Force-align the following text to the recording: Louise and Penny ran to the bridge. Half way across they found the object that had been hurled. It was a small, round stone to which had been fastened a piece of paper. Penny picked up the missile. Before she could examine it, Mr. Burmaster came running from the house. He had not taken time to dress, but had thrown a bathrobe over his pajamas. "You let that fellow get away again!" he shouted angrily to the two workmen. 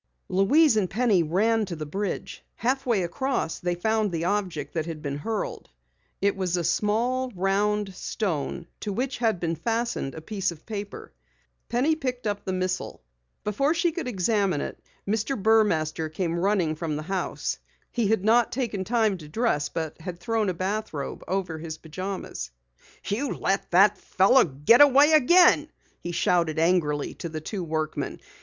Louise 0.29 0.75
and 0.77 0.89
Penny 0.89 1.21
ran 1.21 1.63
to 1.67 1.75
the 1.75 1.85
bridge. 1.85 2.43
Half 2.55 2.87
way 2.87 3.03
across 3.03 3.59
they 3.59 3.75
found 3.75 4.11
the 4.11 4.25
object 4.25 4.73
that 4.73 4.87
had 4.87 5.03
been 5.03 5.19
hurled. 5.19 5.69
It 6.23 6.35
was 6.35 6.57
a 6.57 6.63
small, 6.63 7.31
round 7.35 7.93
stone 7.93 8.65
to 8.79 8.91
which 8.91 9.19
had 9.19 9.39
been 9.39 9.55
fastened 9.55 10.15
a 10.15 10.19
piece 10.21 10.49
of 10.49 10.65
paper. 10.65 11.13
Penny 11.69 11.95
picked 11.95 12.25
up 12.25 12.43
the 12.43 12.51
missile. 12.51 13.03
Before 13.43 13.75
she 13.75 13.91
could 13.91 14.07
examine 14.07 14.59
it, 14.59 14.79
Mr. 15.07 15.39
Burmaster 15.39 16.09
came 16.11 16.39
running 16.39 16.73
from 16.73 16.95
the 16.95 17.03
house. 17.03 17.59
He 17.91 18.07
had 18.07 18.25
not 18.25 18.51
taken 18.51 18.83
time 18.83 19.19
to 19.19 19.27
dress, 19.29 19.69
but 19.69 20.01
had 20.01 20.19
thrown 20.19 20.49
a 20.49 20.53
bathrobe 20.55 21.23
over 21.27 21.59
his 21.59 21.77
pajamas. 21.77 22.49
"You 23.05 23.35
let 23.35 23.69
that 23.69 23.99
fellow 23.99 24.45
get 24.45 24.81
away 24.81 25.11
again!" 25.11 25.67
he 25.99 26.11
shouted 26.11 26.57
angrily 26.57 27.13
to 27.19 27.29
the 27.29 27.39
two 27.41 27.63
workmen. 27.63 28.19